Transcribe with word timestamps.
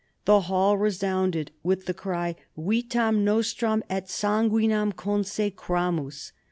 The 0.25 0.39
hall 0.41 0.79
resounded 0.79 1.51
with 1.61 1.85
the 1.85 1.93
cry," 1.93 2.35
Vitam 2.57 3.23
nostram 3.23 3.83
et 3.87 4.07
sanguinem 4.09 4.93
consecramus." 4.95 6.31